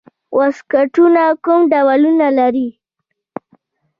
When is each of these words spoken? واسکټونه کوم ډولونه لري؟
واسکټونه 0.37 1.21
کوم 1.43 1.59
ډولونه 1.71 2.27
لري؟ 2.37 2.69